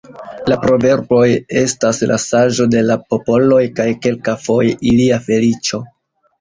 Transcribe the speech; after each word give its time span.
La 0.51 0.55
proverboj 0.61 1.27
estas 1.61 1.99
la 2.13 2.17
saĝo 2.25 2.67
de 2.77 2.83
la 2.89 2.97
popoloj 3.13 3.61
kaj 3.79 3.89
kelkafoje 4.07 4.77
ilia 4.97 5.25
feliĉo. 5.31 5.85